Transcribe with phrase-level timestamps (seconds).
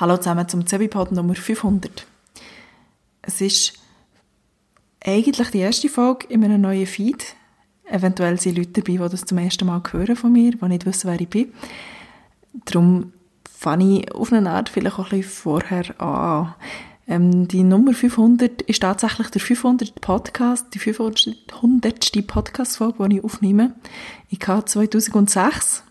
[0.00, 2.06] Hallo zusammen zum Zebipod Nummer 500.
[3.20, 3.72] Es ist
[5.04, 7.34] eigentlich die erste Folge in einem neuen Feed.
[7.84, 11.10] Eventuell sind Leute dabei, die das zum ersten Mal hören von mir, die nicht wissen,
[11.10, 11.52] wer ich bin.
[12.66, 13.12] Darum
[13.50, 16.54] fange ich auf eine Art vielleicht auch ein bisschen vorher an.
[17.08, 20.00] Ähm, die Nummer 500 ist tatsächlich der 500.
[20.00, 22.24] Podcast, die 500.
[22.24, 23.74] Podcast-Folge, die ich aufnehme.
[24.28, 25.82] Ich habe 2006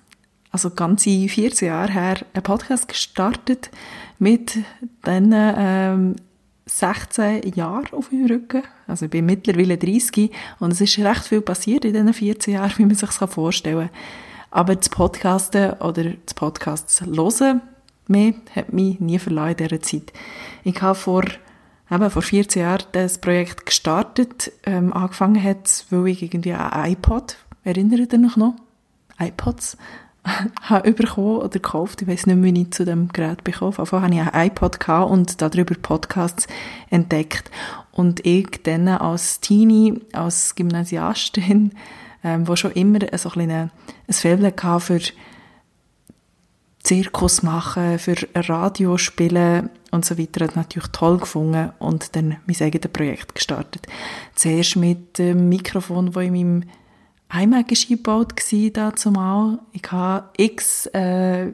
[0.51, 3.69] also ganze 14 Jahre her, einen Podcast gestartet
[4.19, 4.55] mit
[5.05, 6.15] diesen ähm,
[6.65, 8.63] 16 Jahren auf meinem Rücken.
[8.87, 12.73] Also ich bin mittlerweile 30 und es ist recht viel passiert in diesen 14 Jahren,
[12.77, 13.97] wie man sich das vorstellen kann.
[14.51, 17.61] Aber das Podcasten oder das Podcasts hören,
[18.07, 20.13] mehr hat mich nie verloren in dieser Zeit.
[20.63, 21.23] Ich habe vor,
[21.91, 24.51] eben vor 14 Jahren das Projekt gestartet.
[24.65, 28.55] Ähm, angefangen hat weil ich irgendwie ein iPod, erinnert ihr euch noch?
[29.19, 29.77] iPods
[30.61, 32.01] habe bekommen oder gekauft.
[32.01, 33.81] Ich weiß nicht mehr, wie ich zu dem Gerät bekommen habe.
[33.83, 36.47] Auf hatte ich ein iPod und darüber Podcasts
[36.89, 37.51] entdeckt.
[37.91, 41.71] Und ich dann als Teenie, als Gymnasiastin,
[42.23, 43.71] ähm, wo schon immer so ein, ein
[44.11, 44.99] Faible hatte für
[46.83, 52.61] Zirkus machen, für Radio spielen und so weiter, hat natürlich toll gefunden und dann mein
[52.61, 53.87] eigenes Projekt gestartet.
[54.35, 56.63] Zuerst mit dem Mikrofon, das in meinem
[57.29, 58.33] war eingebaut
[58.73, 59.59] da zumal.
[59.73, 61.51] Ich habe x äh,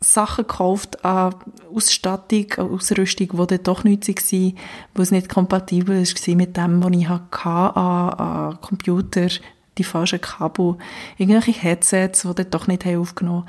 [0.00, 1.34] Sachen gekauft an
[1.74, 4.62] Ausstattung, an Ausrüstung, die dann doch nützlich war,
[4.94, 9.28] wo es nicht kompatibel war mit dem, was ich hatte an, an Computer,
[9.76, 10.76] die falschen Kabel,
[11.16, 13.44] irgendwelche Headsets, die dann doch nicht aufgenommen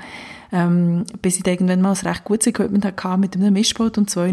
[0.52, 1.02] haben.
[1.02, 4.10] Ähm, bis ich dann irgendwann mal ein recht gutes Equipment hatte mit einem Mischpult und
[4.10, 4.30] zwei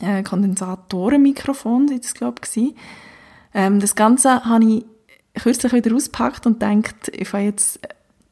[0.00, 2.74] äh, Kondensatorenmikrofon, das glaube ich.
[3.54, 4.84] Ähm, das Ganze habe ich
[5.34, 7.80] kürzlich wieder auspackt und denkt, ich fange jetzt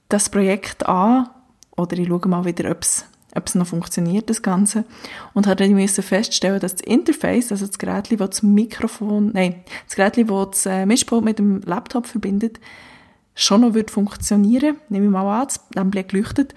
[0.08, 1.28] das Projekt an
[1.77, 4.84] oder ich schaue mal wieder, ob es noch funktioniert, das Ganze.
[5.34, 9.62] Und habe dann müssen feststellen, dass das Interface, also das Gerät, das das Mikrofon, nein,
[9.86, 12.58] das Gerät, das das äh, Mischpult mit dem Laptop verbindet,
[13.34, 14.76] schon noch wird funktionieren.
[14.88, 16.54] Nehme ich mal an, das Lämpchen geleuchtet.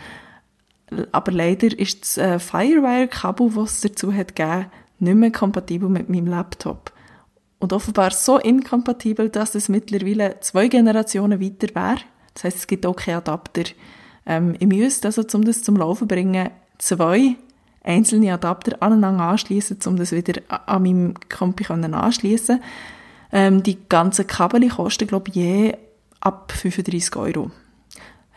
[1.11, 4.65] Aber leider ist das äh, Firewire-Kabel, das es dazu hat gegeben,
[4.99, 6.91] nicht mehr kompatibel mit meinem Laptop
[7.61, 12.01] und offenbar so inkompatibel, dass es mittlerweile zwei Generationen weiter wäre.
[12.33, 13.63] Das heißt, es gibt auch keinen Adapter.
[14.25, 16.49] Ähm, ich müsste also, um das zum Laufen zu bringen,
[16.79, 17.35] zwei
[17.83, 22.61] einzelne Adapter aneinander anschließen, um das wieder an meinem Kompi anschließen.
[23.31, 25.77] Ähm, die ganzen Kabel kosten, glaube ich, je
[26.19, 27.51] ab 35 Euro.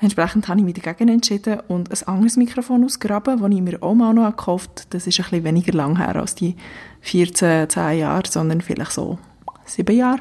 [0.04, 3.94] Entsprechend habe ich mich dagegen entschieden und ein anderes Mikrofon ausgraben, das ich mir auch
[3.94, 4.90] mal noch gekauft habe.
[4.90, 6.56] Das ist ein bisschen weniger lang her als die
[7.00, 9.18] 14, 10 Jahre, sondern vielleicht so
[9.64, 10.20] 7 Jahre.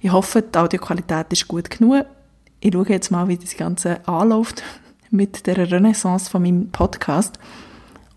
[0.00, 2.04] Ich hoffe, die Audioqualität ist gut genug.
[2.60, 4.62] Ich schaue jetzt mal, wie das Ganze anläuft
[5.10, 7.38] mit der Renaissance von meinem Podcast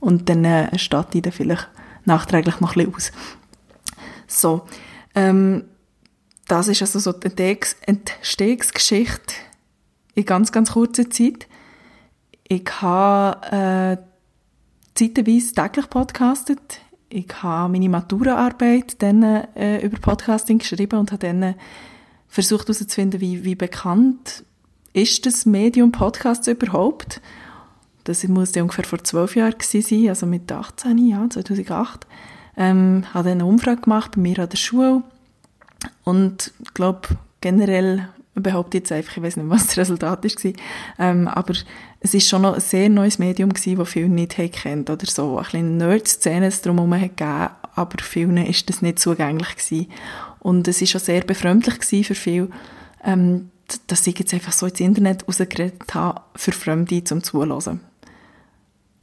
[0.02, 1.70] und dann äh, starte ich dann vielleicht
[2.04, 3.14] nachträglich noch ein bisschen aus.
[4.28, 4.64] So,
[5.16, 5.64] ähm,
[6.50, 9.34] das ist also so die Entstehungsgeschichte
[10.16, 11.48] in ganz, ganz kurzer Zeit.
[12.48, 13.98] Ich habe äh,
[14.96, 16.80] zeitweise täglich podcastet.
[17.10, 21.56] Ich habe meine Maturaarbeit dann äh, über Podcasting geschrieben und habe dann
[22.28, 24.44] versucht herauszufinden, wie, wie bekannt
[24.94, 27.22] ist das Medium Podcast überhaupt.
[28.04, 32.06] Das muss ja ungefähr vor zwölf Jahren sein, also mit 18 Jahren, 2008.
[32.56, 35.04] Ähm, habe dann eine Umfrage gemacht bei mir an der Schule
[36.04, 37.10] und glaube,
[37.42, 38.10] generell
[38.44, 40.54] behaupte jetzt einfach, ich weiß nicht, was das Resultat war,
[41.00, 41.54] ähm, aber
[42.00, 45.38] es ist schon noch ein sehr neues Medium das viele nicht kennt oder so.
[45.38, 49.88] Ein bisschen Nerd-Szene drumherum hat gegeben, aber vielen ist das nicht zugänglich gewesen.
[50.40, 52.50] Und es ist schon sehr befremdlich für viele,
[53.04, 53.50] ähm,
[53.88, 57.80] dass ich jetzt einfach so ins Internet rausgeredet habe, für Fremde zum Zuhören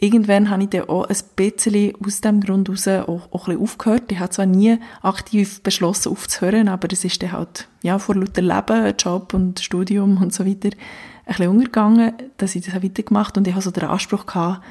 [0.00, 3.62] irgendwann habe ich dann auch ein bisschen aus dem Grund heraus auch, auch ein bisschen
[3.62, 4.10] aufgehört.
[4.10, 8.42] Ich habe zwar nie aktiv beschlossen aufzuhören, aber es ist dann halt, ja, vor lauter
[8.42, 13.40] Leben, Job und Studium und so weiter, ein bisschen untergegangen, dass ich das weitergemacht habe
[13.40, 14.64] und ich habe so den Anspruch gehabt,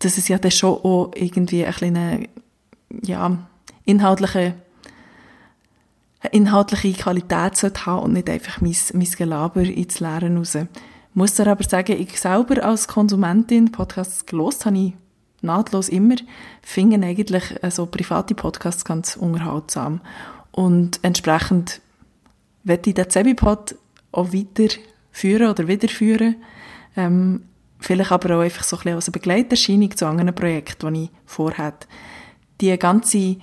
[0.00, 2.28] dass es ja dann schon auch irgendwie ein bisschen
[3.02, 3.38] ja,
[3.84, 4.54] inhaltliche
[6.32, 10.56] inhaltliche Qualität sollte haben und nicht einfach mein, mein Gelaber ins Leeren raus
[11.14, 14.92] muss dir aber sagen, ich selber als Konsumentin Podcasts gelost habe ich
[15.42, 16.16] nahtlos immer,
[16.62, 20.00] finde eigentlich äh, so private Podcasts ganz unterhaltsam.
[20.52, 21.80] Und entsprechend
[22.64, 23.76] werde ich den Zebipod
[24.12, 26.36] auch weiterführen oder wiederführen.
[26.96, 27.44] Ähm,
[27.78, 31.10] vielleicht aber auch einfach so ein bisschen als eine Begleiterscheinung zu anderen Projekten, die ich
[31.24, 31.88] vorhatte.
[32.60, 33.36] Die ganze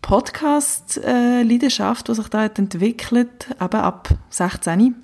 [0.00, 4.94] Podcast-Leidenschaft, die sich da entwickelt, eben ab 16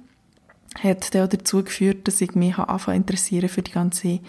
[0.81, 4.21] hat dann auch dazu geführt, dass ich mich anfangen interessieren für die ganze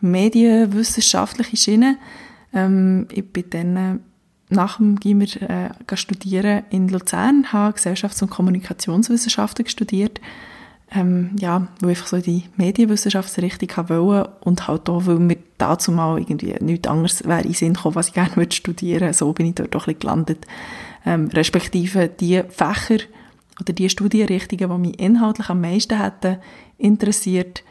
[0.00, 1.98] medienwissenschaftliche Schiene.
[2.52, 4.00] Ähm, ich bin dann
[4.52, 10.20] nach dem Gimmer äh, studieren in Luzern, habe Gesellschafts- und Kommunikationswissenschaften studiert,
[10.94, 15.90] ähm, ja, wo ich einfach so die Medienwissenschaftsrichtung wollte und halt auch, weil mir dazu
[15.90, 19.46] mal irgendwie nichts anderes wäre in Sinn gekommen, was ich gerne würde studieren so bin
[19.46, 20.46] ich dort auch ein bisschen gelandet.
[21.06, 23.04] Ähm, respektive die Fächer
[23.60, 26.38] oder die Studienrichtungen, die mich inhaltlich am meisten hätten
[26.78, 27.62] interessiert,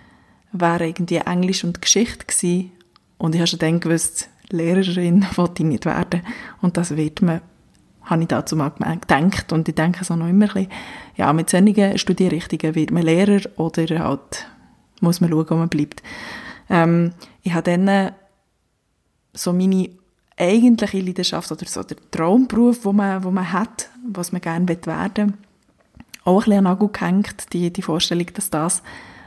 [0.51, 2.72] wären irgendwie Englisch und Geschichte gewesen.
[3.18, 6.22] Und ich habe schon dann gewusst, Lehrerin wollte ich nicht werden.
[6.62, 7.42] Und das wird man,
[8.04, 9.51] habe ich dazu mal gedacht.
[9.54, 10.72] Und ich denke so noch immer ein bisschen,
[11.16, 14.48] ja, mit solchen Studienrichtungen wird man Lehrer oder halt
[15.00, 16.04] muss man schauen, wo man bleibt.
[16.69, 18.12] Ähm, ich habe dann
[19.33, 19.89] so meine
[20.38, 25.28] eigentliche Leidenschaft oder so der Traumberuf, wo man, wo man hat, was man gerne werden
[25.28, 25.38] will,
[26.23, 28.83] auch ein bisschen an Nagel gehängt, die, die Vorstellung, dass das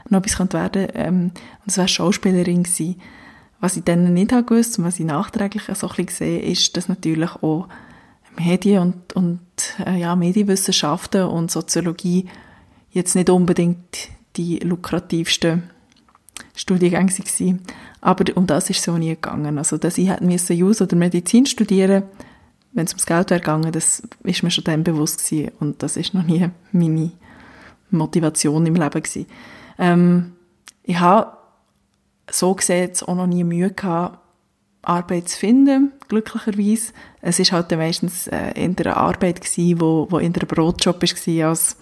[0.09, 0.93] noch etwas werden könnte.
[0.93, 1.33] Ähm, und
[1.65, 3.01] das wäre Schauspielerin gewesen.
[3.59, 6.75] Was ich dann nicht habe gewusst und was ich nachträglich so ein bisschen sehe, ist,
[6.77, 7.67] dass natürlich auch
[8.37, 9.39] Medien und, und
[9.85, 12.27] äh, ja, Medienwissenschaften und Soziologie
[12.91, 15.63] jetzt nicht unbedingt die lukrativsten
[16.55, 17.61] Studiengänge waren.
[18.01, 19.57] Aber um das ist es so nie gegangen.
[19.57, 22.03] Also, dass ich hätte müssen Jus oder Medizin studieren
[22.75, 25.51] wenn es ums Geld wäre gegangen, das ist mir schon dann bewusst gewesen.
[25.59, 27.11] Und das ist noch nie meine
[27.89, 29.25] Motivation im Leben gewesen.
[29.79, 30.33] Ähm,
[30.83, 31.31] ich habe
[32.29, 34.19] so gesehen auch noch nie Mühe gehabt,
[34.81, 36.91] Arbeit zu finden, glücklicherweise.
[37.21, 41.49] Es ist halt meistens äh, in der Arbeit gewesen, wo, wo in der Brotjob war,
[41.49, 41.77] als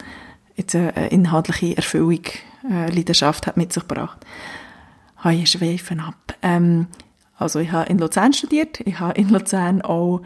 [0.55, 2.21] jetzt eine inhaltliche Erfüllung,
[2.69, 4.19] äh, Leidenschaft hat mit sich gebracht.
[5.25, 6.35] Ich schweifen ab.
[6.41, 6.87] Ähm,
[7.37, 10.21] also ich habe in Luzern studiert, ich habe in Luzern auch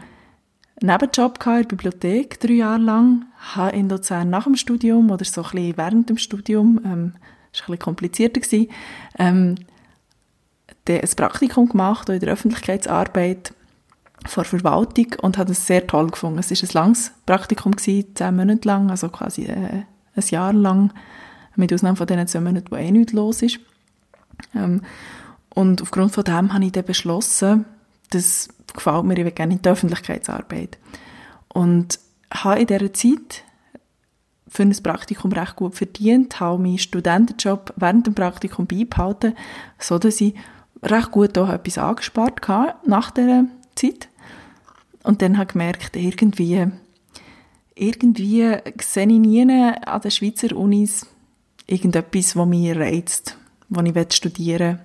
[0.80, 5.42] Nebenjob in der Bibliothek, drei Jahre lang, habe in Luzern nach dem Studium oder so
[5.42, 7.12] ein bisschen während dem Studium, ähm,
[7.52, 8.68] das war ein bisschen komplizierter, gewesen,
[9.18, 9.54] ähm,
[10.88, 13.52] ein Praktikum gemacht in der Öffentlichkeitsarbeit
[14.26, 16.38] vor Verwaltung und habe es sehr toll gefunden.
[16.38, 19.82] Es war ein langes Praktikum, gewesen, zehn Monate lang, also quasi äh,
[20.14, 20.92] ein Jahr lang,
[21.56, 23.58] mit Ausnahme von den zwei Monaten, wo eh nichts los ist.
[24.54, 24.82] Ähm,
[25.50, 27.64] und aufgrund von dem habe ich dann beschlossen,
[28.10, 30.78] das gefällt mir, ich will gerne in die Öffentlichkeitsarbeit.
[31.48, 31.98] Und
[32.32, 33.44] habe in dieser Zeit
[34.48, 39.34] für ein Praktikum recht gut verdient, habe meinen Studentenjob während dem Praktikum beibehalten,
[39.78, 40.34] so dass ich
[40.82, 43.44] recht gut auch etwas angespart hatte nach dieser
[43.74, 44.08] Zeit.
[45.02, 46.66] Und dann habe ich gemerkt, irgendwie,
[47.74, 51.06] irgendwie sehe ich nie an den Schweizer Unis
[51.66, 53.36] irgendetwas, was mich reizt,
[53.68, 54.84] was ich studieren will.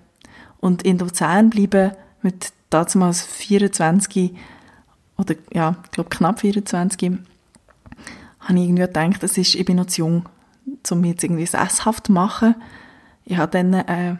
[0.59, 1.91] Und in Luzern bleiben
[2.21, 4.33] mit damals 24
[5.17, 7.11] oder ja, ich glaube knapp 24,
[8.39, 10.25] habe ich irgendwie gedacht, das ist, ich bin noch zu jung,
[10.89, 12.55] um jetzt irgendwie sesshaft zu machen.
[13.25, 14.15] Ich hatte dann äh,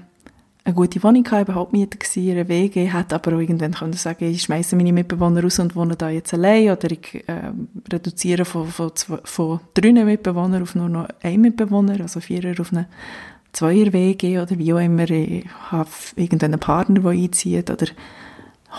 [0.66, 4.26] eine gute Wohnung, gehabt, überhaupt Mieter gewesen, eine WG, hätte aber auch irgendwann können sagen,
[4.26, 7.52] ich schmeiße meine Mitbewohner raus und wohne da jetzt allein oder ich äh,
[7.92, 12.72] reduziere von, von, zwei, von drei Mitbewohnern auf nur noch einen Mitbewohner, also vierer auf
[12.72, 12.88] eine
[13.52, 15.10] Zweier-WG oder wie auch immer.
[15.10, 17.88] Ich habe irgendeinen Partner, der einzieht oder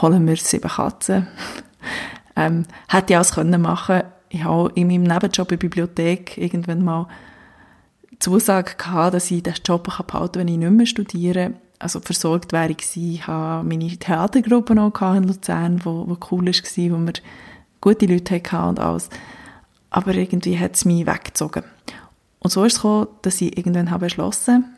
[0.00, 1.26] holen wir sieben Katzen.
[2.36, 6.84] ähm, hätte ich alles können machen Ich habe in meinem Nebenjob in der Bibliothek irgendwann
[6.84, 7.06] mal
[8.18, 11.54] Zusage gehabt, dass ich diesen Job behalten kann, wenn ich nicht mehr studiere.
[11.78, 13.12] Also versorgt wäre ich gewesen.
[13.12, 17.12] Ich hatte meine Theatergruppe noch in Luzern, wo, wo cool war, wo wir
[17.80, 19.10] gute Leute hatten und alles.
[19.90, 21.64] Aber irgendwie hat es mich weggezogen.
[22.38, 24.73] Und so ist es gekommen, dass ich irgendwann habe beschlossen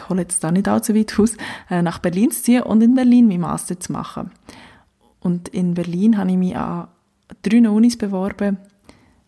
[0.00, 1.36] ich hole jetzt da nicht allzu weit aus,
[1.68, 4.30] äh, nach Berlin zu ziehen und in Berlin mein Master zu machen.
[5.20, 6.88] Und in Berlin habe ich mich an
[7.42, 8.56] drei Unis beworben,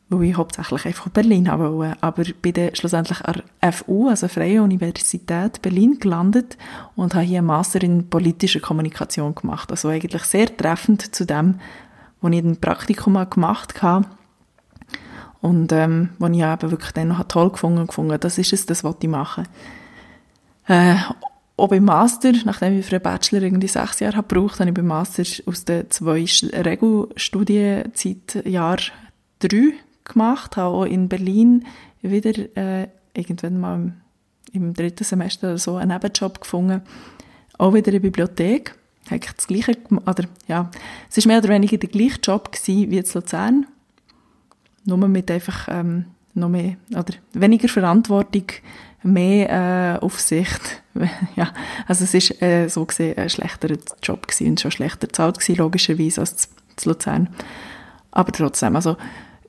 [0.09, 2.03] wo ich hauptsächlich einfach Berlin haben wollte.
[2.03, 6.57] Aber bin dann schlussendlich an der FU, also Freie Universität Berlin, gelandet
[6.97, 9.71] und habe hier einen Master in politischer Kommunikation gemacht.
[9.71, 11.57] Also eigentlich sehr treffend zu dem,
[12.21, 14.07] was ich ein Praktikum gemacht habe.
[15.41, 18.85] Und ähm, was ich eben wirklich dann noch toll gefunden habe, das ist es, das
[18.85, 19.49] wollte ich machen.
[20.69, 20.97] Äh,
[21.57, 24.75] auch beim Master, nachdem ich für einen Bachelor irgendwie sechs Jahre habe gebraucht, habe ich
[24.75, 28.79] beim Master aus den zwei Regelstudienzeitjahr
[29.39, 31.65] drei gemacht, habe auch in Berlin
[32.01, 33.93] wieder äh, irgendwann mal im,
[34.53, 36.83] im, dritten Semester oder so einen Nebenjob gefunden,
[37.59, 38.75] auch wieder in der Bibliothek.
[39.11, 40.71] Eigentlich das gleiche, oder ja,
[41.11, 43.67] es war mehr oder weniger der gleiche Job gewesen wie in Luzern,
[44.85, 48.45] nur mit einfach ähm, noch mehr, oder weniger Verantwortung,
[49.03, 50.83] mehr äh, Aufsicht.
[51.37, 51.53] ja,
[51.87, 55.57] also es ist äh, so gesehen ein schlechterer Job gewesen und schon schlechter bezahlt gewesen,
[55.57, 57.29] logischerweise, als zu Luzern.
[58.11, 58.97] Aber trotzdem, also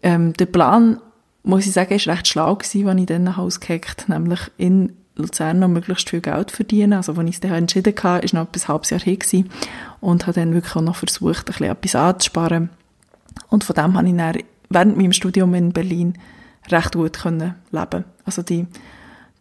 [0.02, 1.00] ähm, der Plan
[1.44, 5.68] muss ich sagen, ist recht schlau gewesen, als ich dann ausgehackt nämlich in Luzern noch
[5.68, 6.94] möglichst viel Geld verdienen.
[6.94, 9.50] Also, als ich es dann entschieden hatte, ist noch etwas halbes Jahr her gewesen
[10.02, 12.70] und habe dann wirklich auch noch versucht, ein bisschen etwas anzusparen.
[13.50, 14.38] Und von dem habe ich dann
[14.70, 16.18] während meinem Studium in Berlin
[16.70, 18.06] recht gut können leben.
[18.26, 18.66] Also die,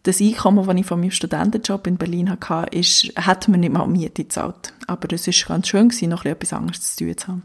[0.03, 3.87] das Einkommen, das ich von meinem Studentenjob in Berlin hatte, ist, hat mir nicht mal
[3.87, 4.73] Miete gezahlt.
[4.85, 7.43] Aber es ist ganz schön gewesen, noch etwas anderes zu tun zu haben.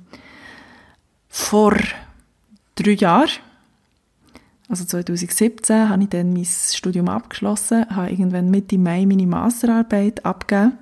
[1.29, 1.77] Vor
[2.75, 3.31] drei Jahren,
[4.69, 10.79] also 2017, habe ich dann mein Studium abgeschlossen, habe irgendwann Mitte Mai meine Masterarbeit abgegeben.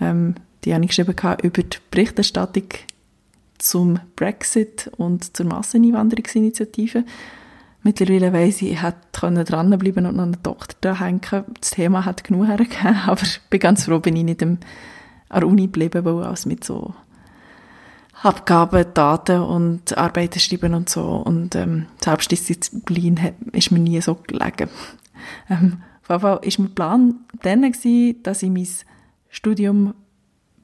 [0.00, 0.34] Ähm,
[0.64, 2.68] die habe ich geschrieben über die Berichterstattung
[3.58, 7.04] zum Brexit und zur Masseneinwanderungsinitiative.
[7.82, 11.20] Mittlerweile weiss ich, ich hätte dranbleiben und noch einen Doktor da hängen
[11.60, 14.58] Das Thema hat genug hergegeben, aber ich bin ganz froh, bin ich nicht an
[15.32, 16.94] der Uni geblieben, weil auch mit so
[18.22, 23.18] Abgaben, Daten und Arbeiten schreiben und so und ähm, Selbstdisziplin
[23.52, 24.68] ist mir nie so gelegen.
[25.50, 27.72] Ähm, auf jeden Fall war mein Plan dann,
[28.22, 28.66] dass ich mein
[29.28, 29.92] Studium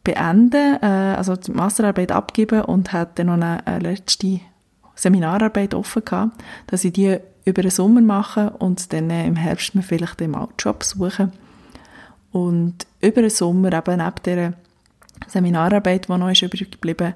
[0.02, 4.40] beende, äh, also die Masterarbeit abgeben und hatte dann noch eine, eine letzte
[4.96, 9.74] Seminararbeit offen gehabt, dass ich die über den Sommer mache und dann äh, im Herbst
[9.74, 11.30] mir vielleicht einen Job suche.
[12.32, 14.52] Und über den Sommer, eben neben dieser
[15.28, 17.14] Seminararbeit, die noch ist übrig geblieben,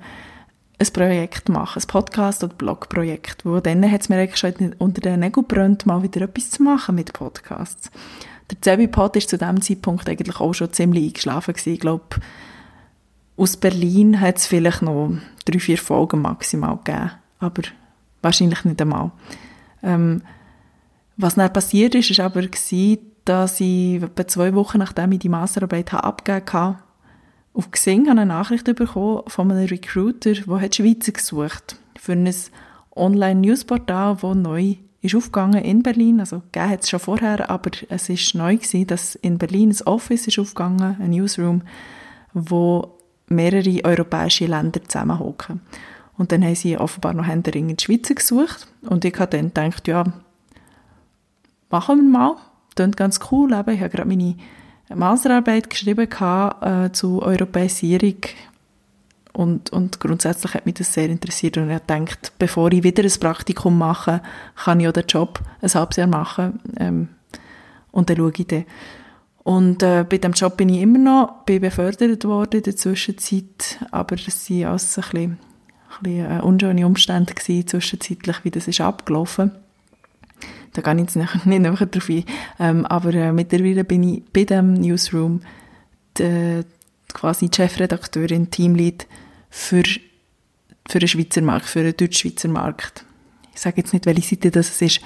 [0.78, 5.00] ein Projekt machen, ein Podcast- oder Blogprojekt, wo dann hat es mir eigentlich schon unter
[5.02, 7.90] den Nägeln brennt, mal wieder etwas zu machen mit Podcasts.
[8.50, 11.74] Der Zebi-Pod ist zu dem Zeitpunkt eigentlich auch schon ziemlich eingeschlafen gewesen.
[11.74, 12.16] Ich glaube,
[13.36, 15.12] aus Berlin hat es vielleicht noch
[15.44, 17.10] drei, vier Folgen maximal gegeben,
[17.40, 17.62] aber
[18.22, 19.10] wahrscheinlich nicht einmal.
[19.82, 20.22] Ähm,
[21.16, 22.42] was dann passiert ist, ist aber
[23.24, 26.78] dass ich etwa zwei Wochen nachdem ich die Masterarbeit abgegeben habe,
[27.52, 32.32] auf Xing eine Nachricht bekommen von einem Recruiter, der hat Schweizer gesucht für ein
[32.94, 36.20] Online-Newsportal, das neu ist aufgegangen in Berlin.
[36.20, 39.86] Also gegeben hat es schon vorher, aber es ist neu gewesen, dass in Berlin ein
[39.86, 41.62] Office ist aufgegangen, ein Newsroom,
[42.32, 45.60] wo mehrere europäische Länder zusammenhocken.
[46.20, 48.66] Und dann haben sie offenbar noch Händering in die Schweiz gesucht.
[48.82, 50.04] Und ich habe dann gedacht, ja,
[51.70, 52.36] machen wir mal.
[52.76, 53.54] Klingt ganz cool.
[53.54, 53.70] Eben.
[53.70, 54.36] Ich habe gerade meine
[54.94, 58.16] Masterarbeit geschrieben äh, zu Europäisierung.
[59.32, 61.56] Und, und grundsätzlich hat mich das sehr interessiert.
[61.56, 64.20] Und ich habe gedacht, bevor ich wieder ein Praktikum mache,
[64.62, 66.60] kann ich auch den Job ein halbes Jahr machen.
[66.76, 67.08] Ähm,
[67.92, 68.66] und dann schaue ich dann.
[69.42, 73.78] Und äh, bei dem Job bin ich immer noch bin befördert worden in der Zwischenzeit,
[73.90, 75.38] aber es waren alles ein bisschen,
[76.02, 79.52] bisschen äh, unschöne Umstände gewesen, zwischenzeitlich, wie das ist abgelaufen.
[80.72, 82.24] Da gehe ich jetzt nicht, nicht nachher drauf ein.
[82.58, 85.42] Ähm, aber äh, mittlerweile bin ich bei dem Newsroom
[86.18, 86.64] die,
[87.12, 89.06] quasi Chefredakteurin, Teamlead
[89.48, 89.82] für,
[90.88, 93.04] für den Schweizer Markt, für den deutsch-schweizer Markt.
[93.54, 95.00] Ich sage jetzt nicht, welche Seite das ist.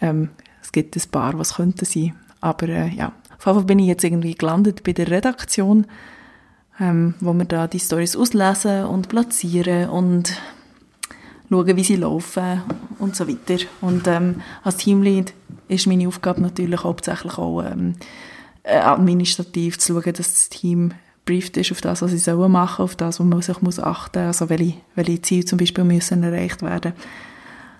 [0.00, 0.30] Ähm,
[0.62, 2.14] es gibt ein paar, was könnte sein.
[2.40, 5.86] Aber äh, ja, auf jeden Fall bin ich jetzt irgendwie gelandet bei der Redaktion,
[6.80, 10.40] ähm, wo wir da die Stories auslesen und platzieren und
[11.50, 12.62] schauen, wie sie laufen
[12.98, 13.64] und so weiter.
[13.80, 15.34] Und ähm, als Teamlead
[15.68, 17.94] ist meine Aufgabe natürlich hauptsächlich auch ähm,
[18.62, 20.92] äh, administrativ zu schauen, dass das Team
[21.24, 24.26] brieft ist auf das, was sie sollen machen, auf das, wo man sich muss achten
[24.26, 26.94] muss, also welche, welche Ziele zum Beispiel müssen erreicht werden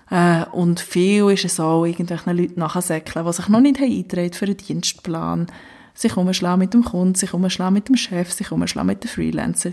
[0.09, 4.45] äh, und viel ist es auch irgendwelchen Leuten nachsäckeln, die sich noch nicht eingetragen für
[4.45, 5.47] einen Dienstplan,
[5.93, 9.71] sich umschlagen mit dem Kunden, sich umschlagen mit dem Chef, sich umschlagen mit den Freelancer.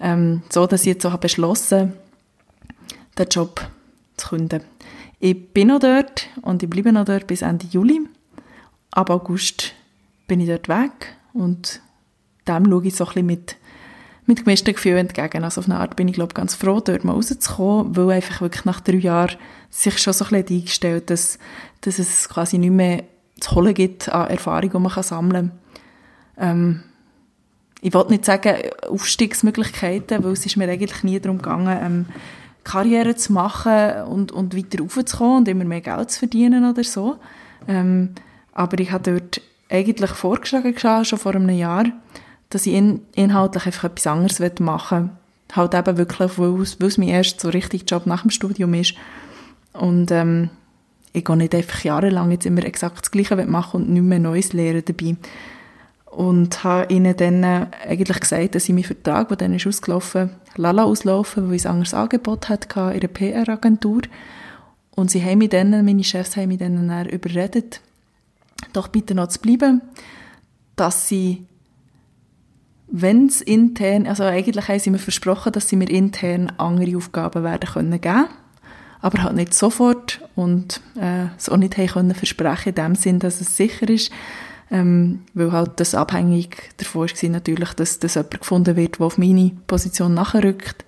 [0.00, 1.94] Ähm, so, dass ich jetzt auch beschlossen
[3.18, 3.60] den Job
[4.16, 4.62] zu künden.
[5.18, 8.00] Ich bin noch dort und ich bleibe noch dort bis Ende Juli.
[8.90, 9.72] Ab August
[10.26, 11.80] bin ich dort weg und
[12.48, 13.56] dem schaue ich so ein bisschen mit
[14.26, 15.44] mit gemischten Gefühlen entgegen.
[15.44, 18.64] Also auf eine Art bin ich, glaube ganz froh, dort mal rauszukommen, weil einfach wirklich
[18.64, 19.36] nach drei Jahren
[19.70, 21.38] sich schon so ein bisschen eingestellt, dass,
[21.80, 23.04] dass es quasi nicht mehr
[23.42, 25.52] zu holen gibt an Erfahrung, die man sammeln
[26.36, 26.50] kann.
[26.50, 26.82] Ähm,
[27.80, 28.56] ich wollte nicht sagen
[28.88, 32.06] Aufstiegsmöglichkeiten, weil es ist mir eigentlich nie darum gegangen, ähm,
[32.64, 37.16] Karriere zu machen und, und weiter raufzukommen und immer mehr Geld zu verdienen oder so.
[37.66, 38.10] Ähm,
[38.52, 41.86] aber ich habe dort eigentlich vorgeschlagen, schon vor einem Jahr,
[42.50, 45.56] dass ich in, inhaltlich einfach etwas anderes machen will.
[45.56, 48.74] Halt eben wirklich, weil es, weil es mein erster so richtig Job nach dem Studium
[48.74, 48.94] ist.
[49.72, 50.50] Und ähm,
[51.12, 54.52] ich gehe nicht einfach jahrelang jetzt immer exakt das Gleiche machen und nicht mehr Neues
[54.52, 55.16] lernen dabei.
[56.06, 60.30] Und habe ihnen dann äh, eigentlich gesagt, dass ich meinen Vertrag, der dann ist ausgelaufen,
[60.56, 64.02] lala auslaufen, weil ich ein anderes Angebot hatte in einer PR-Agentur.
[64.94, 67.80] Und sie haben mich dann, meine Chefs haben mich dann, dann überredet,
[68.74, 69.80] doch bitte noch zu bleiben,
[70.76, 71.46] dass sie
[72.94, 77.42] wenn es intern, also eigentlich haben sie mir versprochen, dass sie mir intern andere Aufgaben
[77.42, 78.26] werden können geben.
[79.02, 83.40] Aber halt nicht sofort und äh, es auch nicht können versprechen in dem Sinn, dass
[83.40, 84.12] es sicher ist,
[84.70, 89.18] ähm, weil halt das abhängig davon war natürlich, dass das jemand gefunden wird, der auf
[89.18, 90.84] meine Position nachrückt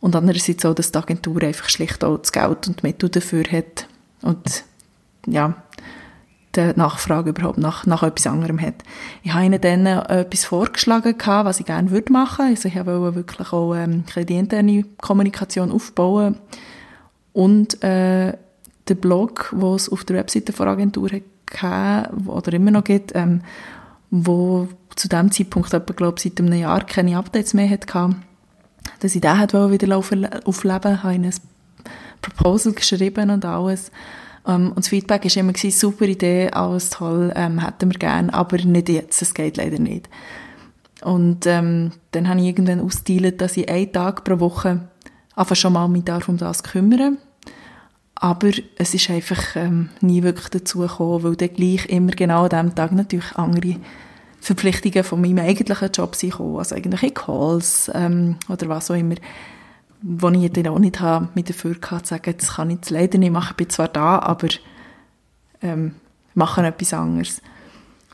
[0.00, 3.42] und andererseits auch, dass die Agentur einfach schlicht auch das Geld und die Mittel dafür
[3.44, 3.88] hat
[4.22, 4.64] und
[5.26, 5.54] ja,
[6.54, 8.74] die Nachfrage überhaupt nach, nach etwas anderem hat.
[9.22, 12.46] Ich habe ihnen dann etwas vorgeschlagen, gehabt, was ich gerne würde machen.
[12.46, 16.36] Also ich wollte wirklich auch ähm, die interne Kommunikation aufbauen
[17.32, 18.36] und äh,
[18.88, 21.10] der Blog, wo es auf der Webseite der Agentur
[21.56, 23.42] hatte, oder immer noch gibt, ähm,
[24.10, 28.16] wo zu dem Zeitpunkt etwa, glaube seit einem Jahr keine Updates mehr hatte,
[29.00, 31.34] dass ich den wieder aufleben habe ich ein
[32.20, 33.90] Proposal geschrieben und alles.
[34.46, 38.58] Ähm, und das Feedback war immer, super Idee, alles toll, ähm, hätten wir gerne, aber
[38.58, 40.08] nicht jetzt, es geht leider nicht.
[41.02, 44.80] Und ähm, dann habe ich irgendwann ausgeteilt, dass ich einen Tag pro Woche
[45.34, 47.18] einfach schon mal mich darf um das kümmern.
[48.14, 52.50] Aber es ist einfach ähm, nie wirklich dazu gekommen, weil dann gleich immer genau an
[52.50, 53.76] diesem Tag natürlich andere
[54.40, 56.58] Verpflichtungen von meinem eigentlichen Job sind gekommen.
[56.58, 59.16] Also irgendwelche Calls ähm, oder was auch immer
[60.02, 62.90] wo ich dann auch nicht habe, mit dafür gehabt, zu sagen, das kann ich jetzt
[62.90, 64.48] leider nicht machen, ich bin zwar da, aber
[65.62, 65.94] ähm,
[66.34, 67.40] mache etwas anderes.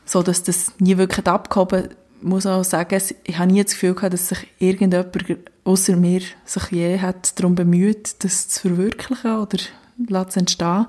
[0.05, 1.89] So, dass das nie wirklich abgehoben
[2.21, 5.15] muss auch sagen, ich habe nie das Gefühl gehabt, dass sich irgendjemand
[5.63, 10.87] außer mir sich je hat darum bemüht, das zu verwirklichen oder zu entstehen.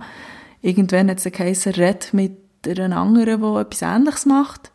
[0.62, 4.70] Irgendwann hat es geheißen, red mit einer anderen, die etwas Ähnliches macht.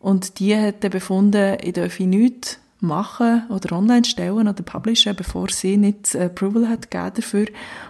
[0.00, 5.48] Und die hat dann befunden, ich dürfe nichts machen oder online stellen oder publishen, bevor
[5.48, 7.46] sie nicht das Approval hat gegeben dafür.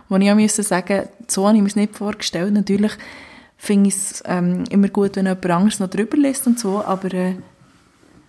[0.08, 2.54] Wo ich müssen sagen, so habe ich mir es nicht vorgestellt.
[2.54, 2.92] Natürlich
[3.58, 7.12] finde ich es ähm, immer gut, wenn jemand anderes noch drüber liest und so, aber
[7.12, 7.34] äh,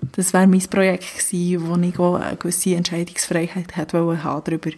[0.02, 4.72] das wäre mein Projekt gewesen, wo ich auch eine gewisse Entscheidungsfreiheit hätte haben darüber.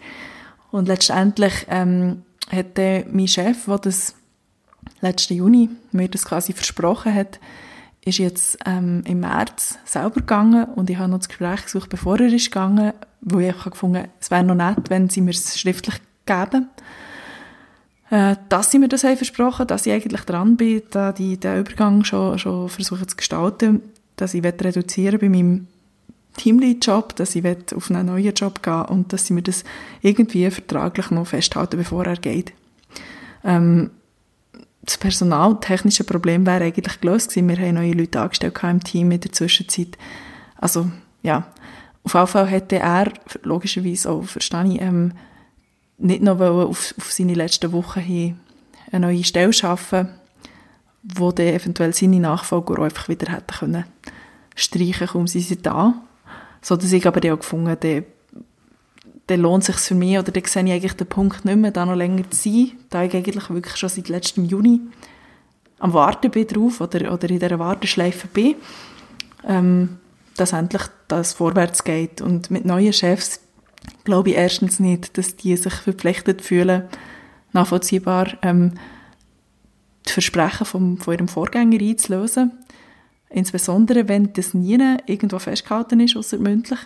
[0.71, 2.77] Und letztendlich ähm, hat
[3.11, 4.15] mein Chef, der das
[5.01, 7.39] letzten Juni mir das quasi versprochen hat,
[8.03, 12.19] ist jetzt ähm, im März selber gegangen und ich habe noch das Gespräch gesucht, bevor
[12.19, 15.59] er ist gegangen, wo ich habe gefunden, es wäre noch nett, wenn sie mir es
[15.59, 16.69] schriftlich geben.
[18.09, 21.59] Äh, dass sie mir das haben versprochen, dass ich eigentlich dran bin, da die den
[21.59, 23.81] Übergang schon, schon versuchen zu gestalten,
[24.15, 25.67] dass ich reduzieren bei meinem
[26.37, 27.45] Teamlead-Job, dass ich
[27.75, 29.63] auf einen neuen Job gehen und dass sie mir das
[30.01, 32.53] irgendwie vertraglich noch festhalten, bevor er geht.
[33.43, 33.91] Ähm,
[34.83, 37.49] das personaltechnische Problem wäre eigentlich gelöst gewesen.
[37.49, 39.97] Wir haben neue Leute angestellt im Team in der Zwischenzeit.
[40.57, 40.89] Also,
[41.21, 41.47] ja.
[42.03, 43.11] Auf jeden Fall hätte er,
[43.43, 45.13] logischerweise auch, verstehe ich, ähm,
[45.99, 48.39] nicht noch auf, auf seine letzten Wochen hin
[48.91, 50.09] eine neue Stelle schaffen,
[51.03, 53.85] wo dann eventuell seine Nachfolger auch einfach wieder hätten können
[54.55, 55.93] streichen, kaum sie sind da.
[56.61, 58.05] So dass ich aber auch gefunden, dann
[59.27, 61.71] dann lohnt es sich für mich, oder dann sehe ich eigentlich den Punkt nicht mehr,
[61.71, 64.81] da noch länger zu sein, da ich eigentlich wirklich schon seit letztem Juni
[65.79, 68.55] am Warten bin drauf, oder, oder in dieser Warteschleife bin,
[69.47, 69.97] ähm,
[70.35, 72.21] dass endlich das vorwärts geht.
[72.21, 73.39] Und mit neuen Chefs
[74.03, 76.83] glaube ich erstens nicht, dass die sich verpflichtet fühlen,
[77.53, 78.73] nachvollziehbar ähm,
[80.05, 82.51] die Versprechen vom, von ihrem Vorgänger einzulösen.
[83.29, 86.79] Insbesondere, wenn das nie irgendwo festgehalten ist, außer mündlich.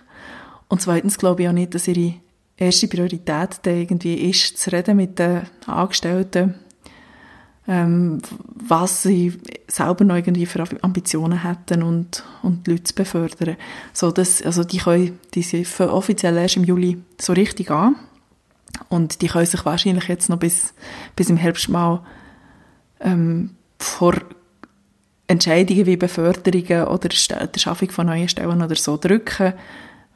[0.68, 2.16] Und zweitens glaube ich auch nicht, dass ihre
[2.58, 6.56] erste Priorität dann irgendwie ist, zu reden mit den Angestellten,
[7.68, 8.20] ähm,
[8.54, 9.34] was sie
[9.68, 13.58] selber noch irgendwie für Ambitionen hätten und, und die Leute zu befördern.
[13.92, 17.96] So, dass, also die können, die offiziell erst im Juli so richtig an
[18.90, 20.74] und die können sich wahrscheinlich jetzt noch bis,
[21.16, 22.04] bis im Herbst mal
[23.00, 24.14] ähm, vor
[25.28, 29.54] Entscheidungen wie Beförderungen oder der Schaffung von neuen Stellen oder so drücken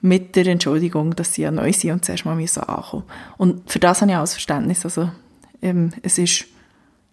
[0.02, 3.04] mit der Entschuldigung, dass sie ja neu sind und zuerst mal müssen ankommen
[3.38, 4.86] Und für das habe ich auch das Verständnis.
[4.86, 5.10] Also,
[5.62, 6.46] ähm, es ist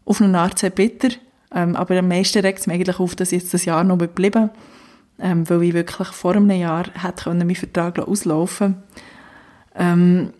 [0.05, 1.09] auf eine Art sehr bitter,
[1.53, 3.99] ähm, aber am meisten regt es mir eigentlich auf, dass ich jetzt das Jahr noch
[3.99, 4.51] geblieben
[5.19, 8.77] ähm, weil ich wirklich vor einem Jahr hätte können, meinen Vertrag auslaufen
[9.75, 10.33] ähm,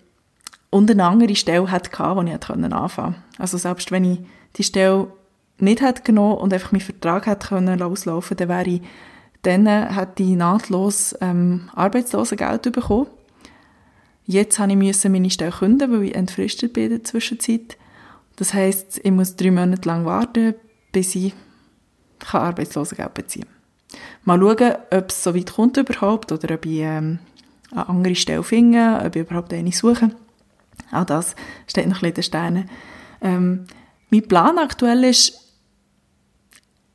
[0.71, 3.15] und eine andere Stelle hatte, wo ich hätte anfangen konnte.
[3.39, 4.19] Also selbst wenn ich
[4.57, 5.09] die Stelle
[5.59, 8.83] nicht hätte genommen und einfach meinen Vertrag hätte können auslaufen, dann wäre ich
[9.43, 13.07] dann hat die nahtlos ähm, Arbeitslosengeld bekommen.
[14.25, 17.77] Jetzt habe ich meine Stelle künden, weil ich entfristet bin in der Zwischenzeit.
[18.35, 20.55] Das heisst, ich muss drei Monate lang warten,
[20.91, 21.33] bis ich
[22.33, 23.47] Arbeitslosengeld beziehen.
[24.25, 27.21] Mal schauen, ob es so weit kommt überhaupt oder ob ich ähm,
[27.71, 30.11] eine andere Stelle finde, ob ich überhaupt eine suche.
[30.91, 31.37] Auch das
[31.69, 32.71] steht noch ein bisschen in den Sternen.
[33.21, 33.67] Ähm,
[34.11, 35.47] mein Plan aktuell ist,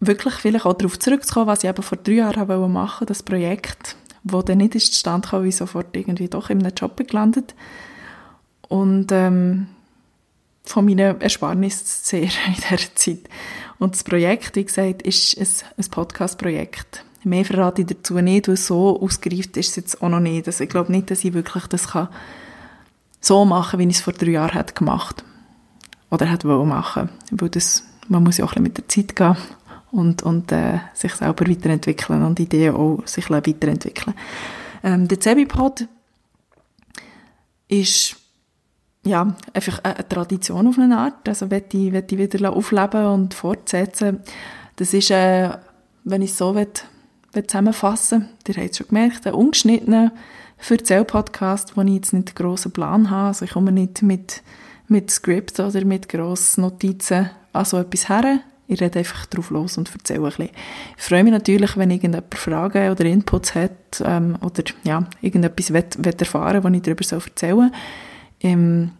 [0.01, 3.95] wirklich vielleicht auch darauf zurückzukommen, was ich eben vor drei Jahren machen wollte, das Projekt,
[4.23, 7.55] wo dann nicht ist zustande kam, wie sofort irgendwie doch in einem Job gelandet.
[8.67, 9.67] Und ähm,
[10.63, 13.29] von meinen Ersparnissen sehr in dieser Zeit.
[13.77, 15.47] Und das Projekt, wie gesagt, ist ein,
[15.77, 17.05] ein Podcast-Projekt.
[17.23, 20.47] Mehr verrate ich dazu nicht, weil so ausgereift ist es jetzt auch noch nicht.
[20.47, 22.09] Also ich glaube nicht, dass ich wirklich das kann
[23.19, 25.23] so machen, wie ich es vor drei Jahren hätte gemacht
[26.11, 27.09] oder wollen machen.
[27.31, 29.37] Weil das, man muss ja auch ein bisschen mit der Zeit gehen
[29.91, 34.15] und, und äh, sich selber weiterentwickeln und Ideen auch sich weiterentwickeln.
[34.83, 35.87] Ähm, der Zebipod
[37.67, 38.17] ist
[39.03, 41.27] ja, einfach eine Tradition auf eine Art.
[41.27, 44.19] Also möchte ich, möchte ich wieder aufleben und fortsetzen.
[44.75, 45.49] Das ist, äh,
[46.03, 46.67] wenn ich es so will,
[47.33, 50.11] will zusammenfassen will, ihr habt es schon gemerkt, ein ungeschnittener
[50.69, 53.29] Erzähl-Podcast, wo ich jetzt nicht einen grossen Plan habe.
[53.29, 54.43] Also ich komme nicht mit,
[54.91, 58.41] mit Skript oder mit grossen Notizen an so etwas her.
[58.67, 60.49] Ich rede einfach drauf los und erzähle ein bisschen.
[60.97, 65.85] Ich freue mich natürlich, wenn irgendjemand Fragen oder Inputs hat ähm, oder ja, irgendetwas will,
[65.97, 67.71] will erfahren will, was ich darüber erzählen soll.
[68.41, 68.91] Ähm,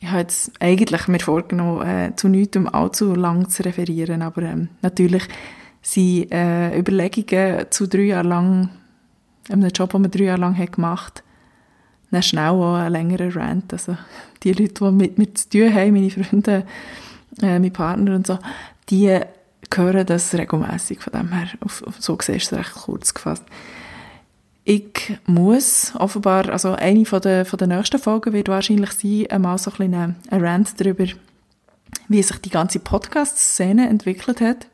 [0.00, 4.42] ich habe jetzt eigentlich mir vorgenommen, äh, zu nichts um allzu lang zu referieren, aber
[4.42, 5.24] ähm, natürlich
[5.82, 8.68] sind äh, Überlegungen zu drei Jahren lang,
[9.50, 11.24] einem Job, den man drei Jahre lang hat gemacht
[12.10, 13.72] dann schnell auch ein längerer Rant.
[13.72, 13.96] Also
[14.42, 16.66] die Leute, die mit mir zu tun haben, meine Freunde,
[17.42, 18.38] äh, meine Partner und so,
[18.88, 19.20] die
[19.74, 21.00] hören das regelmäßig.
[21.00, 23.44] Von dem her, auf, auf, so gesehen ist es recht kurz gefasst.
[24.64, 29.56] Ich muss offenbar, also eine von der, von der nächsten Folgen wird wahrscheinlich sein, einmal
[29.56, 31.06] so ein, ein, ein Rant darüber,
[32.08, 34.66] wie sich die ganze Podcast-Szene entwickelt hat.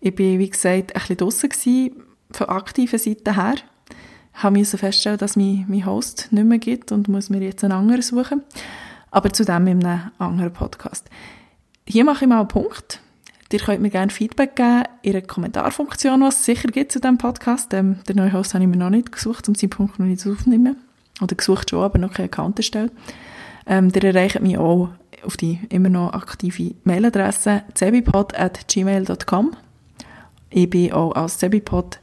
[0.00, 3.54] Ich bin, wie gesagt, ein bisschen draussen gewesen, von aktiver Seite her.
[4.36, 7.72] Ich musste feststellen, dass mein, mein Host nicht mehr gibt und muss mir jetzt einen
[7.72, 8.42] anderen suchen.
[9.10, 11.08] Aber zu dem in einem anderen Podcast.
[11.86, 13.00] Hier mache ich mal einen Punkt.
[13.52, 17.18] Ihr könnt mir gerne Feedback geben in der Kommentarfunktion, was es sicher gibt zu diesem
[17.18, 17.72] Podcast.
[17.72, 20.32] Ähm, den neuen Host habe ich mir noch nicht gesucht, zum Zeitpunkt noch nicht zu
[20.32, 20.76] aufnehmen.
[21.20, 22.90] Oder gesucht schon, aber noch keinen Account erstellt.
[23.66, 24.88] Ähm, ihr erreicht mich auch
[25.24, 29.56] auf die immer noch aktive Mailadresse zebipod.gmail.com.
[30.50, 32.00] Ich bin auch als Zebipod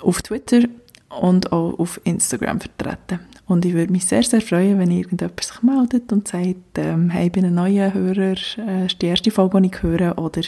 [0.00, 0.62] auf Twitter
[1.08, 3.20] und auch auf Instagram vertreten.
[3.46, 7.26] Und ich würde mich sehr, sehr freuen, wenn irgendjemand sich meldet und sagt, ähm, hey,
[7.26, 10.42] ich bin ein neuer Hörer, äh, ist die erste Folge, die ich höre, oder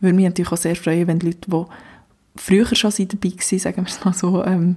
[0.00, 1.64] würde mich natürlich auch sehr freuen, wenn die Leute, die
[2.36, 4.76] früher schon dabei waren, sagen wir es mal so, ähm,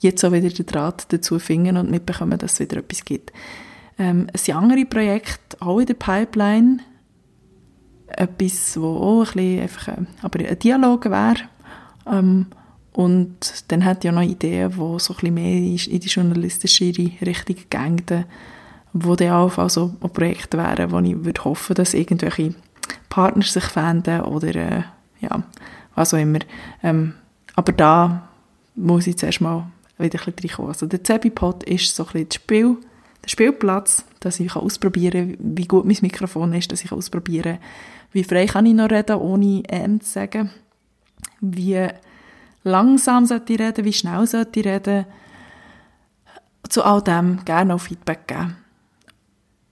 [0.00, 3.32] jetzt auch wieder den Draht dazu finden und mitbekommen, dass es wieder etwas gibt.
[3.98, 6.78] Ähm, es sind andere Projekte auch in der Pipeline.
[8.08, 11.36] Etwas, wo auch ein bisschen einfach, äh, aber ein Dialog wäre.
[12.10, 12.46] Ähm,
[12.92, 17.56] und dann hat ja noch Ideen, die so ein bisschen mehr in die journalistische Richtung
[17.70, 18.24] gehen,
[18.92, 22.54] wo dann auch also Projekte wären, wo ich würde hoffen, dass irgendwelche
[23.08, 24.82] Partner sich fänden oder äh,
[25.20, 25.42] ja,
[25.94, 26.40] was auch immer.
[26.82, 27.14] Ähm,
[27.54, 28.28] aber da
[28.74, 30.72] muss ich zuerst mal wieder ein bisschen reinkommen.
[30.72, 32.76] Also der Zebipod ist so ein bisschen das Spiel,
[33.24, 37.62] der Spielplatz, dass ich ausprobieren kann, wie gut mein Mikrofon ist, dass ich ausprobieren kann,
[38.12, 40.50] wie frei kann ich noch reden, ohne «ähm» zu sagen,
[41.40, 41.88] wie
[42.64, 45.06] langsam sollte ich reden, wie schnell sollte ich reden.
[46.68, 48.56] Zu all dem gerne auch Feedback geben.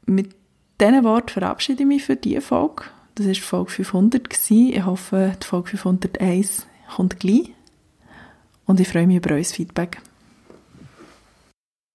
[0.07, 0.35] Mit
[0.81, 2.85] diesen Worten verabschiede ich mich für diese Folge.
[3.15, 4.31] Das war Folge 500.
[4.31, 4.73] Gewesen.
[4.73, 7.53] Ich hoffe, die Folge 501 kommt gleich.
[8.67, 10.01] Und ich freue mich über euer Feedback.